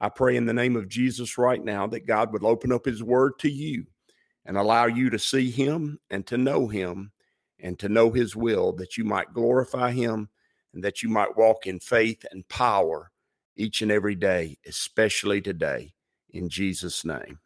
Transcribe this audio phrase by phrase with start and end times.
[0.00, 3.02] I pray in the name of Jesus right now that God would open up His
[3.02, 3.86] Word to you
[4.46, 7.12] and allow you to see Him and to know Him
[7.58, 10.30] and to know His will, that you might glorify Him
[10.72, 13.10] and that you might walk in faith and power
[13.56, 15.92] each and every day, especially today.
[16.30, 17.40] In Jesus' name.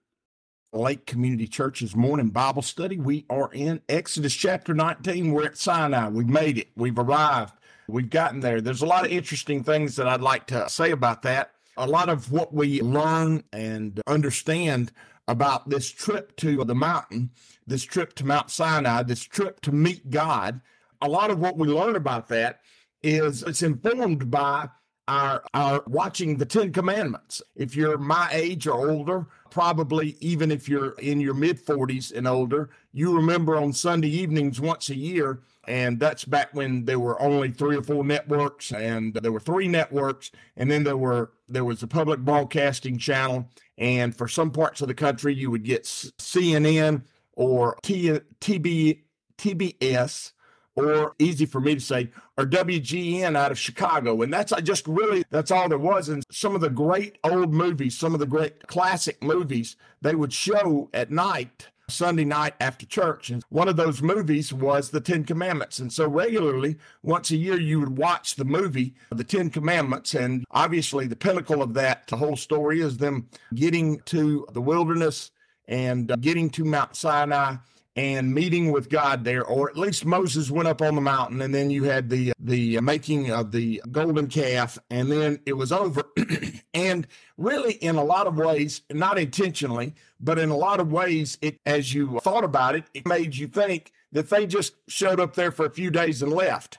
[0.72, 2.98] Lake Community Church's morning Bible study.
[2.98, 5.32] We are in Exodus chapter 19.
[5.32, 6.08] We're at Sinai.
[6.08, 6.68] We've made it.
[6.76, 7.54] We've arrived.
[7.88, 8.60] We've gotten there.
[8.60, 11.53] There's a lot of interesting things that I'd like to say about that.
[11.76, 14.92] A lot of what we learn and understand
[15.26, 17.30] about this trip to the mountain,
[17.66, 20.60] this trip to Mount Sinai, this trip to meet God,
[21.00, 22.60] a lot of what we learn about that
[23.02, 24.68] is it's informed by
[25.06, 27.42] our, are watching the Ten Commandments.
[27.54, 32.26] If you're my age or older, probably even if you're in your mid 40s and
[32.26, 37.20] older, you remember on Sunday evenings once a year, and that's back when there were
[37.20, 41.64] only three or four networks, and there were three networks, and then there were there
[41.64, 43.48] was a public broadcasting channel,
[43.78, 49.00] and for some parts of the country, you would get CNN or T, TB,
[49.38, 50.32] TBS
[50.76, 54.22] or easy for me to say, or WGN out of Chicago.
[54.22, 56.08] And that's uh, just really, that's all there was.
[56.08, 60.32] And some of the great old movies, some of the great classic movies, they would
[60.32, 61.68] show at night.
[61.88, 63.30] Sunday night after church.
[63.30, 65.78] And one of those movies was The Ten Commandments.
[65.78, 70.14] And so regularly, once a year, you would watch the movie, The Ten Commandments.
[70.14, 75.30] And obviously, the pinnacle of that the whole story is them getting to the wilderness
[75.68, 77.56] and uh, getting to Mount Sinai
[77.96, 81.54] and meeting with God there, or at least Moses went up on the mountain, and
[81.54, 86.04] then you had the the making of the golden calf, and then it was over.
[86.74, 87.06] and
[87.36, 91.58] really, in a lot of ways, not intentionally, but in a lot of ways, it
[91.66, 95.52] as you thought about it, it made you think that they just showed up there
[95.52, 96.78] for a few days and left.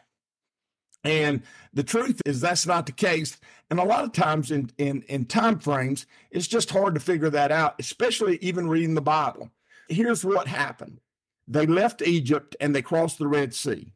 [1.04, 3.38] And the truth is that's not the case.
[3.70, 7.30] And a lot of times in, in, in time frames, it's just hard to figure
[7.30, 9.52] that out, especially even reading the Bible.
[9.88, 11.00] Here's what happened
[11.48, 13.92] they left Egypt and they crossed the Red Sea.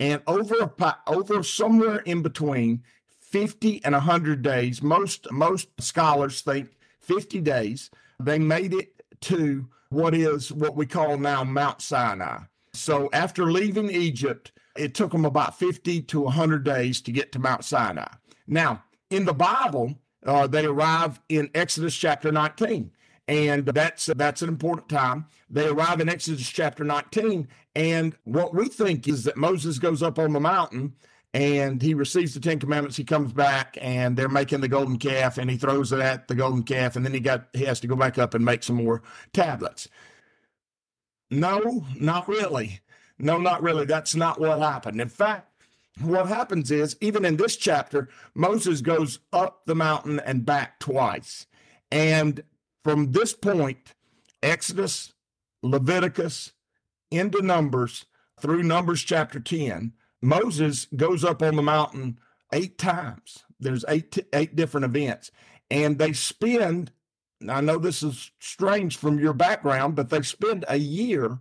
[0.00, 0.72] And over
[1.06, 2.82] over somewhere in between
[3.20, 6.70] 50 and 100 days, most most scholars think
[7.00, 7.90] 50 days,
[8.20, 12.38] they made it to what is what we call now Mount Sinai.
[12.72, 17.38] So after leaving Egypt, it took them about 50 to 100 days to get to
[17.38, 18.08] Mount Sinai.
[18.46, 22.90] Now, in the Bible, uh, they arrive in Exodus chapter 19
[23.32, 25.26] and that's that's an important time.
[25.48, 30.18] They arrive in Exodus chapter 19, and what we think is that Moses goes up
[30.18, 30.94] on the mountain
[31.32, 32.98] and he receives the Ten Commandments.
[32.98, 36.34] He comes back, and they're making the golden calf, and he throws it at the
[36.34, 38.76] golden calf, and then he got he has to go back up and make some
[38.76, 39.88] more tablets.
[41.30, 42.80] No, not really.
[43.18, 43.86] No, not really.
[43.86, 45.00] That's not what happened.
[45.00, 45.48] In fact,
[46.02, 51.46] what happens is even in this chapter, Moses goes up the mountain and back twice.
[51.90, 52.42] And
[52.82, 53.94] from this point,
[54.42, 55.12] Exodus,
[55.62, 56.52] Leviticus,
[57.10, 58.06] into Numbers
[58.40, 62.18] through Numbers chapter 10, Moses goes up on the mountain
[62.52, 63.44] eight times.
[63.60, 65.30] There's eight, eight different events.
[65.70, 66.92] And they spend,
[67.48, 71.38] I know this is strange from your background, but they spend a year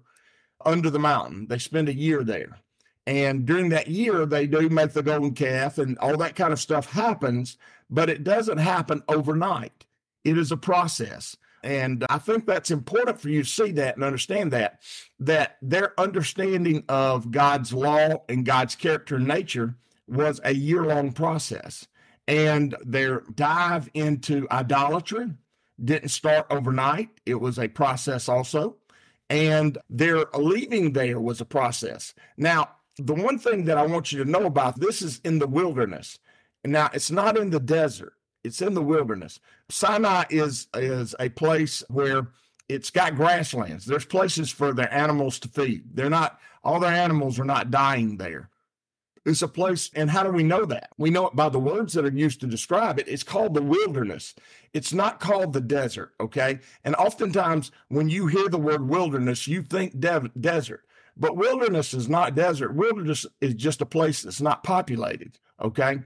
[0.63, 1.47] under the mountain.
[1.47, 2.59] They spend a year there.
[3.07, 6.59] And during that year, they do make the golden calf and all that kind of
[6.59, 7.57] stuff happens,
[7.89, 9.85] but it doesn't happen overnight.
[10.23, 11.35] It is a process.
[11.63, 14.81] And I think that's important for you to see that and understand that,
[15.19, 19.75] that their understanding of God's law and God's character and nature
[20.07, 21.87] was a year long process.
[22.27, 25.33] And their dive into idolatry
[25.83, 28.77] didn't start overnight, it was a process also.
[29.29, 32.13] And their leaving there was a process.
[32.37, 35.47] Now, the one thing that I want you to know about this is in the
[35.47, 36.19] wilderness.
[36.65, 38.13] Now, it's not in the desert
[38.43, 39.39] it's in the wilderness.
[39.69, 42.27] Sinai is is a place where
[42.69, 43.85] it's got grasslands.
[43.85, 45.83] There's places for their animals to feed.
[45.93, 48.49] They're not all their animals are not dying there.
[49.23, 50.89] It's a place, and how do we know that?
[50.97, 53.07] We know it by the words that are used to describe it.
[53.07, 54.33] It's called the wilderness.
[54.73, 56.59] It's not called the desert, okay?
[56.83, 60.85] And oftentimes, when you hear the word wilderness, you think de- desert.
[61.15, 62.73] But wilderness is not desert.
[62.73, 65.99] Wilderness is just a place that's not populated, okay?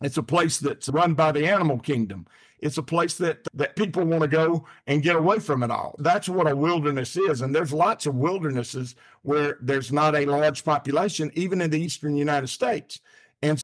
[0.00, 2.26] It's a place that's run by the animal kingdom.
[2.60, 5.94] It's a place that that people want to go and get away from it all.
[5.98, 7.40] That's what a wilderness is.
[7.40, 12.16] And there's lots of wildernesses where there's not a large population, even in the eastern
[12.16, 13.00] United States.
[13.42, 13.60] And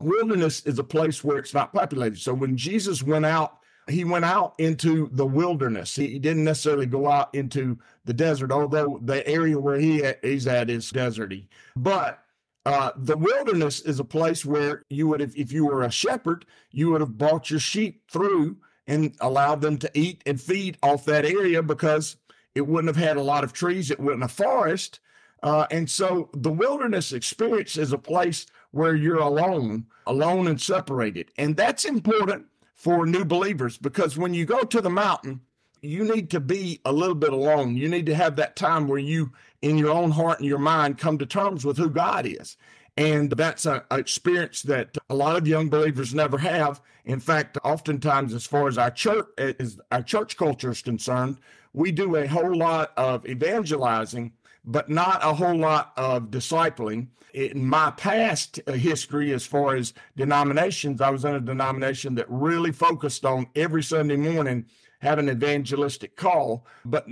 [0.00, 2.18] wilderness is a place where it's not populated.
[2.18, 3.58] So when Jesus went out,
[3.88, 5.96] he went out into the wilderness.
[5.96, 10.70] He didn't necessarily go out into the desert, although the area where he is at
[10.70, 11.46] is deserty.
[11.76, 12.21] But
[12.64, 16.46] uh, the wilderness is a place where you would, if, if you were a shepherd,
[16.70, 18.56] you would have brought your sheep through
[18.86, 22.16] and allowed them to eat and feed off that area because
[22.54, 25.00] it wouldn't have had a lot of trees, it wasn't a forest.
[25.42, 31.30] Uh, and so the wilderness experience is a place where you're alone, alone and separated.
[31.38, 35.40] And that's important for new believers because when you go to the mountain,
[35.82, 37.76] you need to be a little bit alone.
[37.76, 40.96] You need to have that time where you, in your own heart and your mind,
[40.96, 42.56] come to terms with who God is.
[42.96, 46.80] And that's an experience that a lot of young believers never have.
[47.04, 51.38] In fact, oftentimes, as far as our church, as our church culture is concerned,
[51.72, 54.32] we do a whole lot of evangelizing,
[54.64, 57.08] but not a whole lot of discipling.
[57.34, 62.72] In my past history, as far as denominations, I was in a denomination that really
[62.72, 64.66] focused on every Sunday morning
[65.02, 66.64] have an evangelistic call.
[66.84, 67.08] But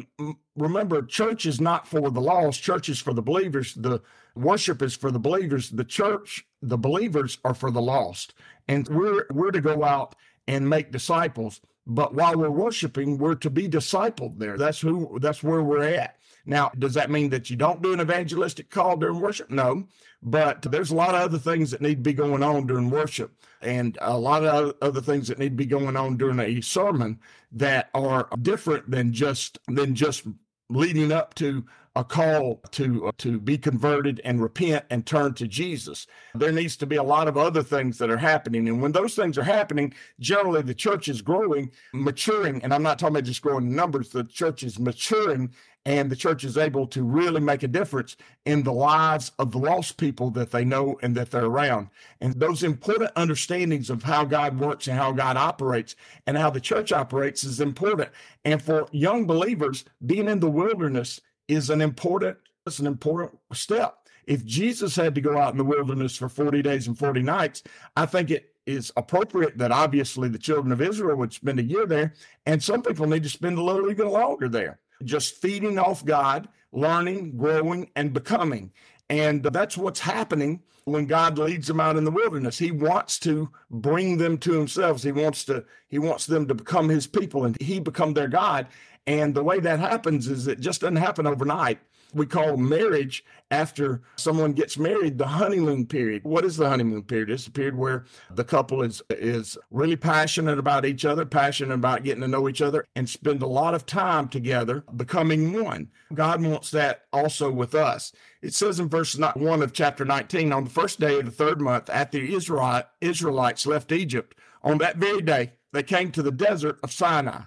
[0.57, 3.75] remember, church is not for the lost, church is for the believers.
[3.75, 4.01] The
[4.37, 5.71] worship is for the believers.
[5.71, 8.35] The church, the believers are for the lost.
[8.69, 10.15] And we're we're to go out
[10.47, 11.61] and make disciples.
[11.85, 14.57] But while we're worshiping, we're to be discipled there.
[14.57, 16.17] That's who that's where we're at.
[16.47, 19.51] Now, does that mean that you don't do an evangelistic call during worship?
[19.51, 19.85] No,
[20.23, 23.33] but there's a lot of other things that need to be going on during worship
[23.63, 27.19] and a lot of other things that need to be going on during a sermon
[27.53, 30.27] that are different than just than just
[30.69, 31.65] leading up to
[31.97, 36.07] a call to uh, to be converted and repent and turn to Jesus.
[36.35, 39.15] There needs to be a lot of other things that are happening, and when those
[39.15, 43.43] things are happening, generally the church is growing, maturing, and I'm not talking about just
[43.43, 44.11] growing numbers.
[44.11, 45.53] The church is maturing
[45.87, 49.59] and the church is able to really make a difference in the lives of the
[49.59, 51.89] lost people that they know and that they're around.
[52.21, 55.97] And those important understandings of how God works and how God operates
[56.27, 58.11] and how the church operates is important.
[58.45, 62.37] And for young believers, being in the wilderness is an important,
[62.67, 63.97] it's an important step.
[64.27, 67.63] If Jesus had to go out in the wilderness for 40 days and 40 nights,
[67.97, 71.87] I think it is appropriate that obviously the children of Israel would spend a year
[71.87, 72.13] there,
[72.45, 76.49] and some people need to spend a little even longer there just feeding off God,
[76.73, 78.73] learning, growing, and becoming.
[79.09, 82.59] And that's what's happening when God leads them out in the wilderness.
[82.59, 85.03] He wants to bring them to himself.
[85.03, 88.67] He wants to he wants them to become his people and he become their God.
[89.07, 91.81] And the way that happens is it just doesn't happen overnight
[92.15, 96.23] we call marriage after someone gets married the honeymoon period.
[96.25, 97.31] What is the honeymoon period?
[97.31, 102.05] It's a period where the couple is is really passionate about each other, passionate about
[102.05, 105.89] getting to know each other, and spend a lot of time together becoming one.
[106.15, 108.13] God wants that also with us.
[108.43, 111.61] It says in verse 1 of chapter 19, on the first day of the third
[111.61, 116.33] month, after the Israel, Israelites left Egypt, on that very day, they came to the
[116.33, 117.43] desert of Sinai.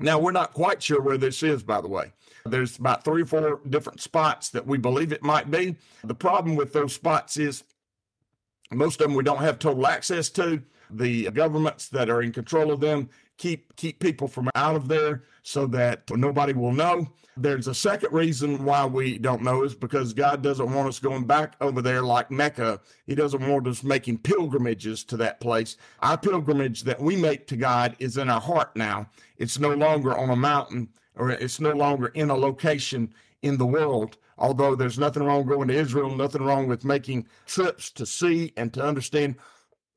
[0.00, 2.12] Now, we're not quite sure where this is, by the way.
[2.44, 5.76] There's about three or four different spots that we believe it might be.
[6.02, 7.62] The problem with those spots is
[8.72, 10.62] most of them we don't have total access to.
[10.90, 13.10] The governments that are in control of them
[13.42, 17.08] keep keep people from out of there so that nobody will know.
[17.36, 21.24] There's a second reason why we don't know is because God doesn't want us going
[21.24, 22.80] back over there like Mecca.
[23.06, 25.76] He doesn't want us making pilgrimages to that place.
[26.00, 29.08] Our pilgrimage that we make to God is in our heart now.
[29.38, 33.66] It's no longer on a mountain or it's no longer in a location in the
[33.66, 34.18] world.
[34.38, 38.72] Although there's nothing wrong going to Israel, nothing wrong with making trips to see and
[38.74, 39.36] to understand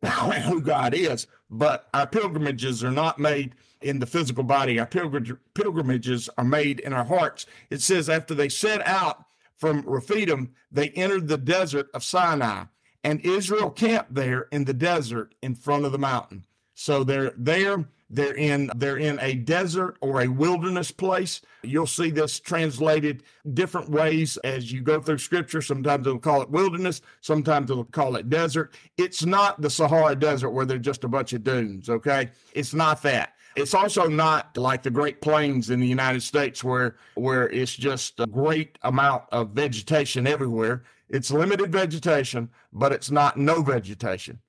[0.46, 1.28] who God is.
[1.58, 4.80] But our pilgrimages are not made in the physical body.
[4.80, 7.46] Our pilgrimages are made in our hearts.
[7.70, 12.66] It says after they set out from Rephidim, they entered the desert of Sinai,
[13.04, 16.46] and Israel camped there in the desert in front of the mountain.
[16.74, 21.42] So they're there they're in they're in a desert or a wilderness place.
[21.64, 25.62] You'll see this translated different ways as you go through scripture.
[25.62, 28.74] Sometimes they'll call it wilderness, sometimes they'll call it desert.
[28.98, 32.30] It's not the Sahara Desert where there's just a bunch of dunes, okay?
[32.54, 33.34] It's not that.
[33.56, 38.20] It's also not like the Great Plains in the United States where where it's just
[38.20, 40.84] a great amount of vegetation everywhere.
[41.10, 44.40] It's limited vegetation, but it's not no vegetation.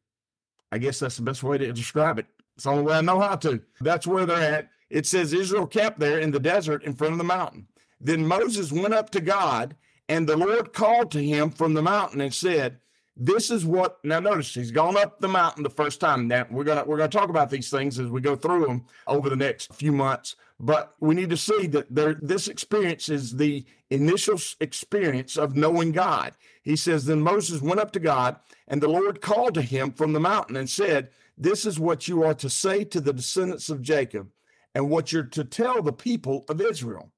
[0.73, 2.27] I guess that's the best way to describe it.
[2.57, 3.61] It's the only way I know how to.
[3.81, 4.71] That's where they're at.
[4.91, 7.69] It says Israel camped there in the desert in front of the mountain.
[8.01, 9.77] Then Moses went up to God,
[10.09, 12.79] and the Lord called to him from the mountain and said,
[13.17, 16.29] this is what now notice he's gone up the mountain the first time.
[16.29, 19.31] Now we're gonna we're gonna talk about these things as we go through them over
[19.31, 20.37] the next few months.
[20.61, 25.93] But we need to see that there this experience is the initial experience of knowing
[25.93, 26.35] God.
[26.63, 28.37] He says, Then Moses went up to God,
[28.69, 32.23] and the Lord called to him from the mountain and said, This is what you
[32.23, 34.31] are to say to the descendants of Jacob,
[34.75, 37.11] and what you're to tell the people of Israel.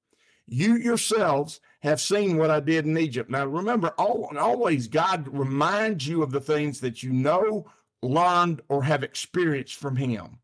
[0.47, 3.31] You yourselves have seen what I did in Egypt.
[3.31, 7.67] Now, remember, always God reminds you of the things that you know,
[8.03, 10.39] learned, or have experienced from Him.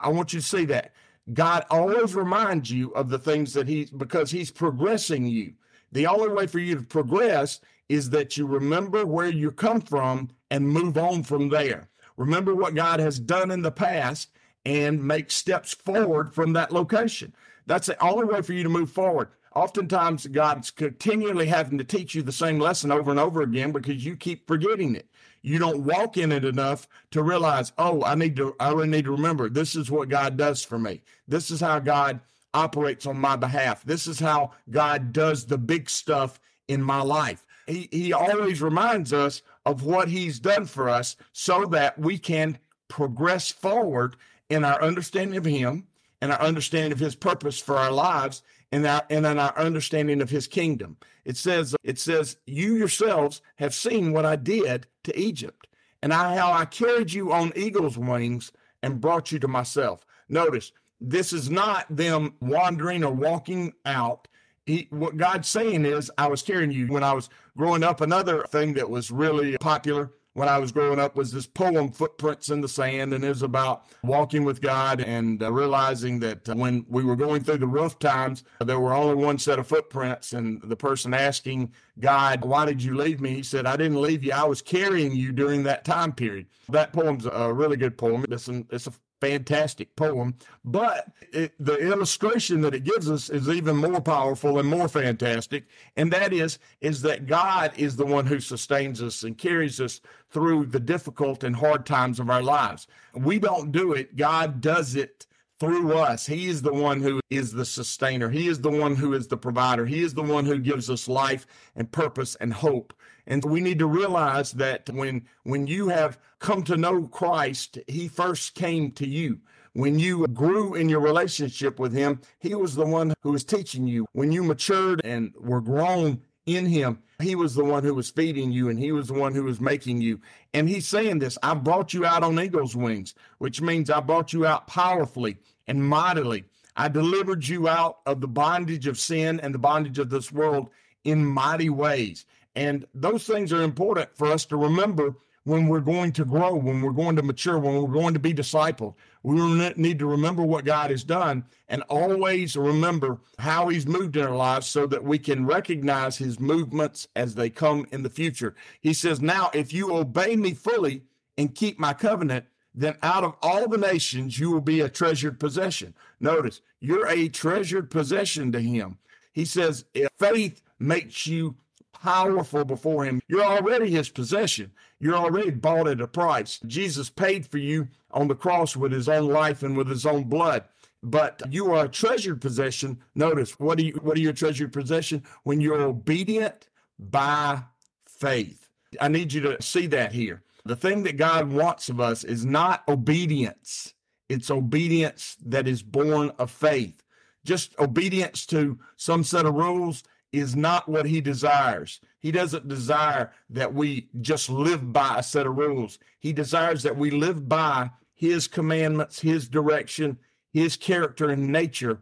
[0.00, 0.92] I want you to see that.
[1.32, 5.54] God always reminds you of the things that He, because He's progressing you.
[5.92, 10.30] The only way for you to progress is that you remember where you come from
[10.50, 11.88] and move on from there.
[12.16, 14.30] Remember what God has done in the past
[14.64, 17.34] and make steps forward from that location.
[17.66, 22.14] That's the only way for you to move forward oftentimes God's continually having to teach
[22.14, 25.08] you the same lesson over and over again because you keep forgetting it.
[25.42, 29.04] You don't walk in it enough to realize, oh, I need to, I really need
[29.04, 31.02] to remember this is what God does for me.
[31.28, 32.20] This is how God
[32.54, 33.84] operates on my behalf.
[33.84, 37.44] This is how God does the big stuff in my life.
[37.66, 42.58] He, he always reminds us of what he's done for us so that we can
[42.88, 44.16] progress forward
[44.50, 45.86] in our understanding of him
[46.20, 48.42] and our understanding of his purpose for our lives
[48.72, 50.96] and our and in our understanding of his kingdom.
[51.24, 55.66] It says, it says, you yourselves have seen what I did to Egypt,
[56.02, 58.52] and I, how I carried you on eagle's wings
[58.82, 60.04] and brought you to myself.
[60.28, 64.28] Notice, this is not them wandering or walking out.
[64.66, 68.00] He, what God's saying is, I was carrying you when I was growing up.
[68.00, 72.50] Another thing that was really popular when I was growing up was this poem, Footprints
[72.50, 76.54] in the Sand, and it was about walking with God and uh, realizing that uh,
[76.54, 80.32] when we were going through the rough times, there were only one set of footprints.
[80.32, 83.30] And the person asking God, Why did you leave me?
[83.30, 84.32] He said, I didn't leave you.
[84.32, 86.46] I was carrying you during that time period.
[86.68, 88.24] That poem's a really good poem.
[88.28, 88.92] It's, an, it's a
[89.24, 94.68] fantastic poem, but it, the illustration that it gives us is even more powerful and
[94.68, 95.64] more fantastic.
[95.96, 100.00] And that is, is that God is the one who sustains us and carries us
[100.30, 102.86] through the difficult and hard times of our lives.
[103.14, 104.16] We don't do it.
[104.16, 105.26] God does it
[105.60, 106.26] through us.
[106.26, 108.30] He is the one who is the sustainer.
[108.30, 109.86] He is the one who is the provider.
[109.86, 111.46] He is the one who gives us life
[111.76, 112.92] and purpose and hope.
[113.26, 118.08] And we need to realize that when when you have come to know Christ, he
[118.08, 119.40] first came to you.
[119.72, 123.86] When you grew in your relationship with him, he was the one who was teaching
[123.88, 124.06] you.
[124.12, 128.52] When you matured and were grown in him, he was the one who was feeding
[128.52, 130.20] you and he was the one who was making you.
[130.52, 134.32] And he's saying this I brought you out on eagle's wings, which means I brought
[134.32, 136.44] you out powerfully and mightily.
[136.76, 140.70] I delivered you out of the bondage of sin and the bondage of this world
[141.04, 142.26] in mighty ways.
[142.56, 146.80] And those things are important for us to remember when we're going to grow, when
[146.80, 148.94] we're going to mature, when we're going to be discipled.
[149.22, 149.34] We
[149.76, 154.34] need to remember what God has done and always remember how He's moved in our
[154.34, 158.54] lives so that we can recognize His movements as they come in the future.
[158.80, 161.02] He says, Now, if you obey me fully
[161.36, 165.38] and keep my covenant, then out of all the nations you will be a treasured
[165.38, 165.94] possession.
[166.20, 168.98] Notice, you're a treasured possession to Him.
[169.32, 171.56] He says, if faith makes you
[172.02, 173.20] powerful before him.
[173.28, 174.72] You're already his possession.
[175.00, 176.60] You're already bought at a price.
[176.66, 180.24] Jesus paid for you on the cross with his own life and with his own
[180.24, 180.64] blood.
[181.02, 182.98] But you are a treasured possession.
[183.14, 185.22] Notice what are you what are your treasured possession?
[185.42, 187.62] When you're obedient by
[188.06, 188.68] faith.
[189.00, 190.42] I need you to see that here.
[190.64, 193.92] The thing that God wants of us is not obedience.
[194.30, 197.02] It's obedience that is born of faith.
[197.44, 200.02] Just obedience to some set of rules
[200.34, 202.00] is not what he desires.
[202.18, 205.98] He doesn't desire that we just live by a set of rules.
[206.18, 210.18] He desires that we live by his commandments, his direction,
[210.52, 212.00] his character and nature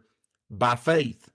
[0.49, 1.29] by faith.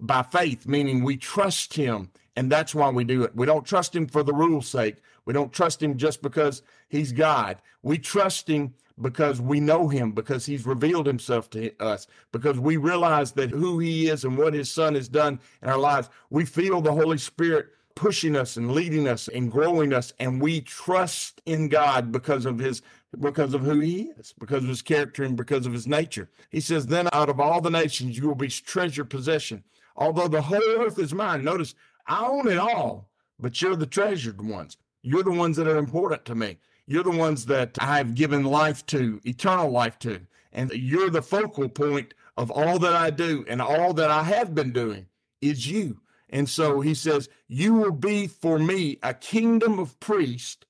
[0.00, 3.34] By faith, meaning we trust him, and that's why we do it.
[3.34, 4.96] We don't trust him for the rule's sake.
[5.24, 7.58] We don't trust him just because he's God.
[7.82, 12.76] We trust him because we know him, because he's revealed himself to us, because we
[12.76, 16.08] realize that who he is and what his son has done in our lives.
[16.30, 20.60] We feel the Holy Spirit pushing us and leading us and growing us, and we
[20.60, 22.82] trust in God because of his
[23.20, 26.28] because of who he is, because of his character and because of his nature.
[26.50, 29.62] He says, Then out of all the nations you will be treasured possession.
[29.96, 31.44] Although the whole earth is mine.
[31.44, 31.74] Notice,
[32.06, 33.08] I own it all,
[33.38, 34.76] but you're the treasured ones.
[35.02, 36.58] You're the ones that are important to me.
[36.86, 40.20] You're the ones that I've given life to, eternal life to.
[40.52, 44.54] And you're the focal point of all that I do and all that I have
[44.54, 45.06] been doing
[45.40, 46.00] is you.
[46.30, 50.64] And so he says, You will be for me a kingdom of priests,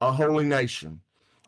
[0.00, 1.00] a holy nation.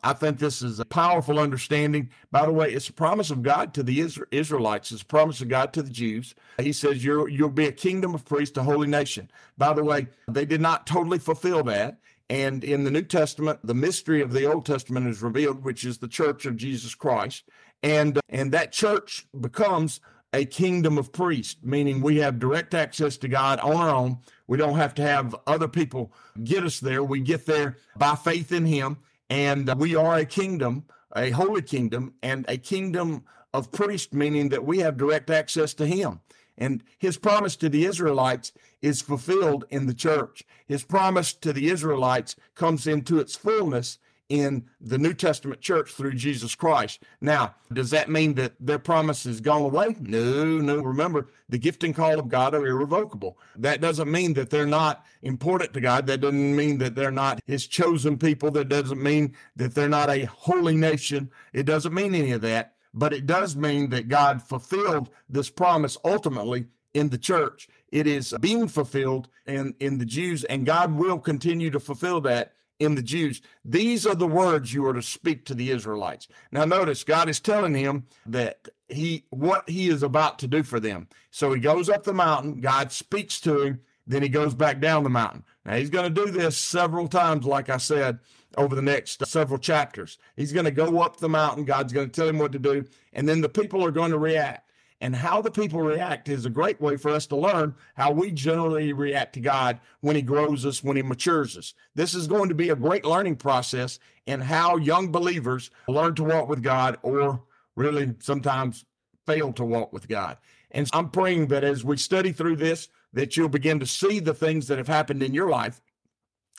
[0.03, 2.09] I think this is a powerful understanding.
[2.31, 4.01] By the way, it's a promise of God to the
[4.31, 4.91] Israelites.
[4.91, 6.33] It's a promise of God to the Jews.
[6.59, 9.29] He says, you will be a kingdom of priests, a holy nation.
[9.59, 11.99] By the way, they did not totally fulfill that.
[12.31, 15.97] And in the New Testament, the mystery of the Old Testament is revealed, which is
[15.97, 17.43] the church of Jesus Christ.
[17.83, 19.99] And, uh, and that church becomes
[20.33, 24.17] a kingdom of priests, meaning we have direct access to God on our own.
[24.47, 27.03] We don't have to have other people get us there.
[27.03, 28.97] We get there by faith in Him
[29.31, 30.83] and uh, we are a kingdom,
[31.15, 33.23] a holy kingdom, and a kingdom
[33.53, 36.19] of priests, meaning that we have direct access to him.
[36.61, 38.51] And his promise to the Israelites
[38.83, 40.43] is fulfilled in the church.
[40.67, 43.97] His promise to the Israelites comes into its fullness
[44.29, 47.01] in the New Testament church through Jesus Christ.
[47.19, 49.95] Now, does that mean that their promise has gone away?
[49.99, 50.77] No, no.
[50.83, 53.39] Remember, the gift and call of God are irrevocable.
[53.55, 56.05] That doesn't mean that they're not important to God.
[56.05, 58.51] That doesn't mean that they're not his chosen people.
[58.51, 61.31] That doesn't mean that they're not a holy nation.
[61.53, 62.75] It doesn't mean any of that.
[62.93, 67.67] But it does mean that God fulfilled this promise ultimately in the church.
[67.89, 72.53] It is being fulfilled in, in the Jews, and God will continue to fulfill that
[72.79, 73.41] in the Jews.
[73.63, 76.27] These are the words you are to speak to the Israelites.
[76.51, 80.79] Now notice God is telling him that he what he is about to do for
[80.79, 81.07] them.
[81.29, 85.03] So he goes up the mountain, God speaks to him, then he goes back down
[85.03, 85.43] the mountain.
[85.65, 88.19] Now he's going to do this several times like I said
[88.57, 90.17] over the next several chapters.
[90.35, 92.85] He's going to go up the mountain, God's going to tell him what to do,
[93.13, 96.49] and then the people are going to react and how the people react is a
[96.49, 100.63] great way for us to learn how we generally react to God when He grows
[100.65, 101.73] us, when He matures us.
[101.95, 106.23] This is going to be a great learning process in how young believers learn to
[106.23, 107.41] walk with God or
[107.75, 108.85] really sometimes
[109.25, 110.37] fail to walk with God.
[110.69, 114.33] And I'm praying that as we study through this, that you'll begin to see the
[114.33, 115.81] things that have happened in your life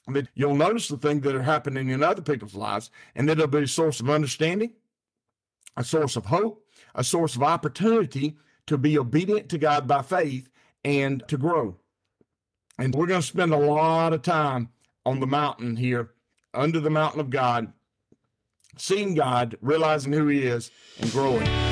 [0.08, 3.46] that you'll notice the things that are happening in other people's lives, and that it'll
[3.46, 4.72] be a source of understanding,
[5.76, 10.48] a source of hope, a source of opportunity to be obedient to God by faith
[10.84, 11.76] and to grow.
[12.78, 14.70] And we're going to spend a lot of time
[15.06, 16.10] on the mountain here,
[16.54, 17.72] under the mountain of God,
[18.76, 21.71] seeing God, realizing who He is, and growing.